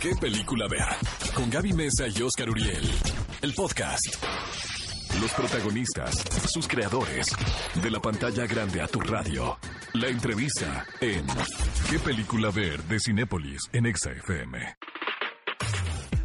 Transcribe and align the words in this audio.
¿Qué 0.00 0.14
película 0.20 0.66
ver? 0.68 0.84
Con 1.34 1.50
Gaby 1.50 1.72
Mesa 1.72 2.06
y 2.08 2.22
Oscar 2.22 2.50
Uriel. 2.50 2.88
El 3.42 3.54
podcast. 3.54 4.16
Los 5.20 5.32
protagonistas, 5.32 6.14
sus 6.52 6.68
creadores. 6.68 7.28
De 7.82 7.90
la 7.90 8.00
pantalla 8.00 8.46
grande 8.46 8.80
a 8.82 8.86
tu 8.86 9.00
radio. 9.00 9.58
La 9.94 10.08
entrevista 10.08 10.86
en 11.00 11.26
¿Qué 11.90 11.98
película 11.98 12.50
ver? 12.50 12.82
de 12.84 12.98
Cinépolis 13.00 13.60
en 13.72 13.86
Exa 13.86 14.12
FM. 14.12 14.58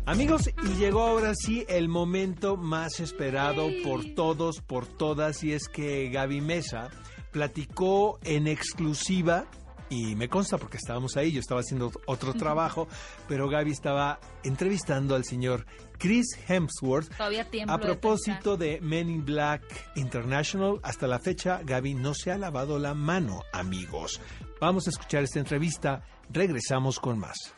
Amigos, 0.05 0.49
y 0.63 0.73
llegó 0.79 1.03
ahora 1.03 1.33
sí 1.35 1.65
el 1.69 1.87
momento 1.87 2.57
más 2.57 2.99
esperado 2.99 3.69
por 3.83 4.03
todos, 4.15 4.59
por 4.61 4.85
todas, 4.85 5.43
y 5.43 5.53
es 5.53 5.67
que 5.69 6.09
Gaby 6.09 6.41
Mesa 6.41 6.89
platicó 7.31 8.19
en 8.23 8.47
exclusiva, 8.47 9.45
y 9.91 10.15
me 10.15 10.29
consta 10.29 10.57
porque 10.57 10.77
estábamos 10.77 11.17
ahí, 11.17 11.33
yo 11.33 11.41
estaba 11.41 11.59
haciendo 11.59 11.91
otro 12.05 12.33
trabajo, 12.33 12.87
pero 13.27 13.49
Gaby 13.49 13.71
estaba 13.71 14.19
entrevistando 14.43 15.15
al 15.15 15.25
señor 15.25 15.65
Chris 15.99 16.27
Hemsworth 16.47 17.09
Todavía 17.15 17.45
a 17.67 17.77
de 17.77 17.83
propósito 17.83 18.55
de 18.55 18.79
Men 18.81 19.09
in 19.09 19.25
Black 19.25 19.61
International. 19.95 20.79
Hasta 20.81 21.07
la 21.07 21.19
fecha, 21.19 21.61
Gaby 21.63 21.93
no 21.95 22.13
se 22.13 22.31
ha 22.31 22.37
lavado 22.37 22.79
la 22.79 22.93
mano, 22.93 23.41
amigos. 23.51 24.21
Vamos 24.61 24.87
a 24.87 24.91
escuchar 24.91 25.23
esta 25.23 25.39
entrevista, 25.39 26.03
regresamos 26.29 26.97
con 26.97 27.19
más. 27.19 27.53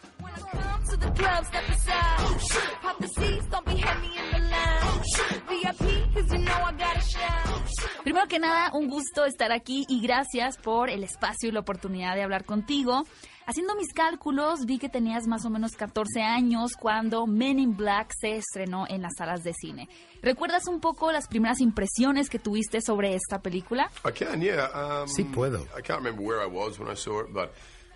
Primero 8.14 8.30
que 8.30 8.38
nada, 8.38 8.70
un 8.76 8.90
gusto 8.90 9.26
estar 9.26 9.52
aquí 9.52 9.88
y 9.90 10.00
gracias 10.00 10.60
por 10.60 10.92
el 10.92 11.04
espacio 11.04 11.50
y 11.50 11.52
la 11.52 11.62
oportunidad 11.62 12.14
de 12.14 12.22
hablar 12.22 12.46
contigo. 12.46 13.08
Haciendo 13.48 13.76
mis 13.76 13.92
cálculos, 13.92 14.68
vi 14.68 14.78
que 14.78 14.88
tenías 14.88 15.26
más 15.26 15.46
o 15.46 15.50
menos 15.50 15.72
14 15.72 16.22
años 16.22 16.74
cuando 16.80 17.26
Men 17.26 17.58
in 17.58 17.76
Black 17.76 18.14
se 18.16 18.36
estrenó 18.36 18.86
en 18.88 19.02
las 19.02 19.14
salas 19.18 19.42
de 19.42 19.54
cine. 19.56 19.90
¿Recuerdas 20.22 20.68
un 20.68 20.80
poco 20.80 21.12
las 21.12 21.28
primeras 21.28 21.60
impresiones 21.60 22.30
que 22.30 22.38
tuviste 22.38 22.82
sobre 22.82 23.16
esta 23.16 23.40
película? 23.40 23.90
I 24.08 24.12
can, 24.12 24.42
yeah. 24.42 24.70
Um, 24.76 25.08
Sí 25.08 25.24
puedo. 25.24 25.64
I 25.76 25.82
can't 25.82 25.98
remember 25.98 26.24
where 26.24 26.40
I 26.40 26.48
was 26.48 26.78
when 26.78 26.92
I 26.92 26.96
saw 26.96 27.22
it, 27.22 27.34
but 27.34 27.50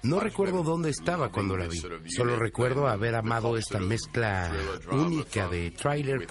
No 0.08 0.20
recuerdo 0.20 0.64
dónde 0.64 0.90
estaba 0.90 1.32
cuando 1.32 1.58
la 1.58 1.68
vi. 1.68 1.82
Solo 2.08 2.38
recuerdo 2.38 2.88
haber 2.88 3.16
amado 3.16 3.58
esta 3.58 3.80
mezcla 3.80 4.52
única 4.92 5.48
de 5.50 5.72
tráiler 5.72 6.20
the- 6.22 6.26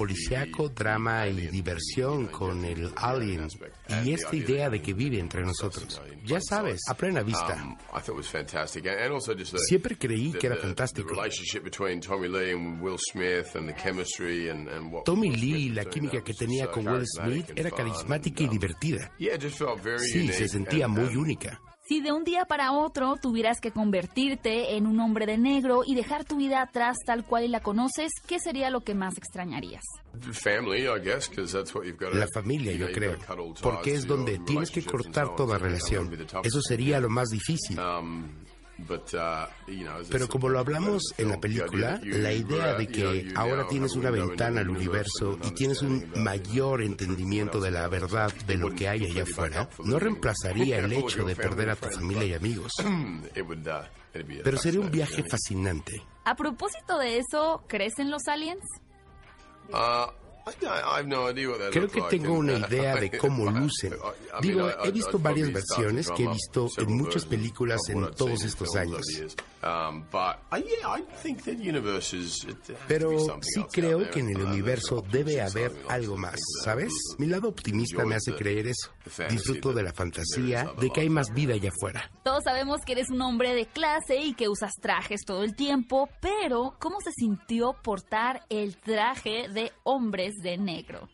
drama 0.75 1.27
y 1.29 1.47
diversión 1.49 2.27
con 2.27 2.65
el 2.65 2.93
alien 2.97 3.49
y 4.05 4.13
esta 4.13 4.35
idea 4.35 4.71
de 4.71 4.81
que 4.83 4.95
vive 4.95 5.19
entre 5.19 5.43
nosotros. 5.43 6.01
Ya 6.25 6.41
sabes, 6.41 6.81
a 6.89 6.95
plena 6.95 7.23
vista. 7.23 7.55
Um, 7.63 7.77
Siempre 9.59 9.97
creí 9.99 10.33
que 10.33 10.47
era 10.47 10.57
fantástico. 10.57 11.09
Tommy 15.05 15.31
Lee 15.37 15.69
la 15.71 15.85
química 15.85 16.13
there 16.13 16.25
que 16.25 16.35
tenía 16.35 16.71
con 16.71 16.87
Will 16.89 17.07
Smith 17.07 17.53
era 17.55 17.71
carismática 17.71 18.43
y 18.43 18.47
um, 18.47 18.53
divertida. 18.53 19.13
Sí, 19.99 20.29
se 20.29 20.49
sentía 20.49 20.89
muy 20.89 21.05
and- 21.09 21.17
única. 21.17 21.61
Si 21.89 22.01
de 22.01 22.11
un 22.11 22.25
día 22.25 22.47
para 22.47 22.73
otro 22.73 23.15
tuvieras 23.15 23.61
que 23.61 23.71
convertirte 23.71 24.77
en 24.77 24.89
un 24.89 24.99
hombre 24.99 25.25
de 25.25 25.39
negro 25.39 25.83
y 25.87 25.95
dejar 25.95 26.25
tu 26.25 26.37
vida 26.37 26.61
atrás 26.61 26.97
tal 27.07 27.25
cual 27.25 27.49
la 27.53 27.61
conoces, 27.61 28.11
¿qué 28.27 28.41
sería 28.41 28.71
lo 28.71 28.81
que 28.81 28.95
más 28.97 29.17
extrañarías? 29.17 29.85
La 32.19 32.27
familia, 32.35 32.73
yo 32.73 32.91
creo. 32.91 33.17
Porque 33.63 33.95
es 33.95 34.05
donde 34.05 34.41
tienes 34.41 34.73
que 34.73 34.83
cortar 34.85 35.37
toda 35.37 35.59
relación. 35.59 36.11
Eso 36.43 36.61
sería 36.61 36.99
lo 36.99 37.09
más 37.09 37.29
difícil. 37.29 37.79
But, 38.79 39.15
uh, 39.15 39.47
Pero 40.11 40.29
como 40.29 40.51
lo 40.51 40.59
hablamos 40.59 41.03
en 41.17 41.31
la 41.31 41.41
the 41.41 41.49
idea 41.49 41.65
película, 41.67 42.01
la 42.03 42.33
idea 42.33 42.75
de 42.75 42.87
que 42.87 43.33
ahora 43.35 43.67
tienes 43.69 43.93
have 43.93 44.01
una 44.01 44.09
a 44.09 44.13
window 44.13 44.29
ventana 44.29 44.61
al 44.61 44.69
into 44.69 44.79
the 44.81 44.87
universe 44.87 45.25
universo 45.25 45.49
y 45.49 45.55
tienes 45.55 45.81
un 45.83 45.89
understanding 45.93 46.19
about 46.21 46.25
mayor 46.25 46.83
entendimiento 46.83 47.61
de 47.61 47.71
la 47.71 47.89
verdad 47.89 48.33
de 48.47 48.57
lo 48.57 48.75
que 48.75 48.89
hay 48.89 49.05
allá 49.05 49.23
afuera, 49.23 49.69
no 49.83 49.99
reemplazaría 49.99 50.79
el 50.79 50.93
hecho 50.93 51.25
de 51.25 51.35
perder 51.35 51.71
a 51.71 51.77
tu 51.77 51.89
familia 51.89 52.25
y 52.27 52.35
amigos. 52.35 52.73
it 53.35 53.43
would, 53.47 53.67
uh, 53.67 53.83
it'd 54.13 54.27
be 54.29 54.41
a 54.41 54.43
Pero 54.43 54.59
sería 54.59 54.81
un 54.81 54.87
fascinating 54.87 54.91
viaje 54.93 55.15
journey. 55.15 55.31
fascinante. 55.31 56.03
A 56.25 56.35
propósito 56.37 56.99
de 56.99 57.19
eso, 57.19 57.65
¿crees 57.69 57.99
en 57.99 58.11
los 58.11 58.29
aliens? 58.29 58.65
Uh, 59.73 60.11
Creo 61.73 61.89
que 61.89 62.03
tengo 62.03 62.35
una 62.35 62.53
uh, 62.53 62.59
idea 62.59 62.95
de 62.95 63.11
cómo 63.19 63.51
lucen. 63.51 63.95
Digo, 64.41 64.69
he 64.85 64.91
visto 64.91 65.19
varias 65.19 65.53
versiones 65.53 66.11
que 66.11 66.25
he 66.25 66.29
visto 66.29 66.69
en 66.79 66.97
muchas 66.97 67.25
películas 67.25 67.81
en 67.89 68.01
todos 68.15 68.41
seen 68.41 68.41
in 68.41 68.47
estos 68.47 68.77
años. 68.77 69.01
Um, 69.63 70.05
but, 70.11 70.37
uh, 70.53 70.57
Pero 72.87 73.39
sí 73.41 73.65
creo 73.73 74.11
que 74.11 74.21
en 74.21 74.31
el 74.31 74.43
Uh, 74.43 74.47
universo 74.47 75.03
debe 75.11 75.41
haber 75.41 75.73
algo 75.89 76.17
más, 76.17 76.35
think 76.35 76.65
¿sabes? 76.65 76.93
Mi 77.19 77.27
lado 77.27 77.49
optimista 77.49 78.05
me 78.05 78.15
hace 78.15 78.35
creer 78.35 78.69
eso. 78.69 78.91
Disfruto 79.29 79.73
de 79.73 79.83
la 79.83 79.93
fantasía 79.93 80.73
de 80.79 80.91
que 80.91 81.01
hay 81.01 81.09
más 81.11 81.33
vida 81.33 81.55
allá 81.55 81.71
afuera. 81.71 82.11
Todos 82.23 82.45
sabemos 82.45 82.81
que 82.85 82.93
eres 82.93 83.11
un 83.11 83.21
hombre 83.23 83.55
de 83.55 83.67
clase 83.67 84.17
y 84.17 84.35
que 84.35 84.49
usas 84.49 84.73
trajes 84.81 85.23
todo 85.27 85.43
el 85.43 85.57
tiempo, 85.57 86.09
pero 86.21 86.77
¿cómo 86.79 87.01
se 87.01 87.11
sintió 87.13 87.75
portar 87.83 88.45
el 88.49 88.77
traje 88.77 89.49
de 89.49 89.73
hombres 89.85 90.35
de 90.43 90.59
negro? 90.59 91.09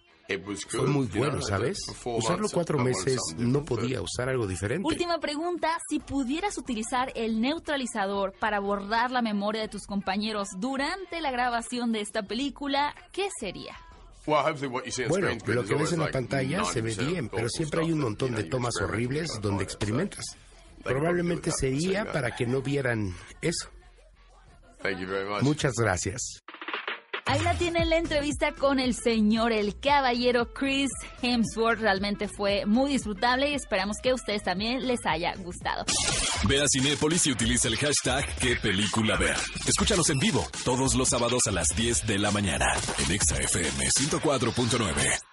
Fue 0.68 0.86
muy 0.86 1.06
bueno, 1.06 1.42
¿sabes? 1.42 1.78
Usarlo 2.04 2.48
cuatro 2.50 2.78
meses 2.78 3.20
no 3.36 3.64
podía 3.64 4.00
usar 4.00 4.28
algo 4.28 4.46
diferente. 4.46 4.86
Última 4.86 5.18
pregunta, 5.18 5.78
si 5.88 6.00
pudieras 6.00 6.56
utilizar 6.58 7.12
el 7.14 7.40
neutralizador 7.40 8.32
para 8.38 8.60
borrar 8.60 9.10
la 9.10 9.22
memoria 9.22 9.62
de 9.62 9.68
tus 9.68 9.86
compañeros 9.86 10.48
durante 10.58 11.20
la 11.20 11.30
grabación 11.30 11.92
de 11.92 12.00
esta 12.00 12.22
película, 12.22 12.94
¿qué 13.12 13.28
sería? 13.38 13.76
Bueno, 14.24 15.28
lo 15.46 15.64
que 15.64 15.74
ves 15.74 15.92
en 15.92 16.00
la 16.00 16.10
pantalla 16.10 16.64
se 16.64 16.80
ve 16.80 16.94
90% 16.94 17.06
bien, 17.06 17.28
pero 17.28 17.48
siempre 17.48 17.82
hay 17.82 17.92
un 17.92 18.00
montón 18.00 18.34
de 18.34 18.44
tomas 18.44 18.76
horribles 18.80 19.40
donde 19.40 19.64
experimentas. 19.64 20.24
Probablemente 20.82 21.50
sería 21.50 22.10
para 22.10 22.34
que 22.34 22.46
no 22.46 22.62
vieran 22.62 23.14
eso. 23.40 23.68
Thank 24.82 24.98
you 24.98 25.06
very 25.06 25.28
much. 25.28 25.42
Muchas 25.42 25.74
gracias. 25.74 26.42
Ahí 27.24 27.40
la 27.42 27.54
tiene 27.54 27.84
la 27.84 27.96
entrevista 27.96 28.52
con 28.52 28.80
el 28.80 28.94
señor, 28.94 29.52
el 29.52 29.78
caballero 29.78 30.52
Chris 30.52 30.90
Hemsworth. 31.22 31.80
Realmente 31.80 32.28
fue 32.28 32.66
muy 32.66 32.90
disfrutable 32.90 33.50
y 33.50 33.54
esperamos 33.54 33.96
que 34.02 34.10
a 34.10 34.14
ustedes 34.14 34.42
también 34.42 34.86
les 34.86 35.00
haya 35.06 35.34
gustado. 35.36 35.84
Ve 36.48 36.60
a 36.60 36.66
Cinépolis 36.68 37.26
y 37.26 37.32
utiliza 37.32 37.68
el 37.68 37.76
hashtag 37.76 38.26
¿Qué 38.36 38.56
película 38.56 39.16
ver? 39.16 39.36
Escúchanos 39.66 40.10
en 40.10 40.18
vivo 40.18 40.46
todos 40.64 40.94
los 40.94 41.08
sábados 41.08 41.46
a 41.46 41.52
las 41.52 41.68
10 41.76 42.06
de 42.06 42.18
la 42.18 42.30
mañana 42.30 42.66
en 43.06 43.12
Exa 43.12 43.36
FM 43.36 43.88
104.9. 43.88 45.31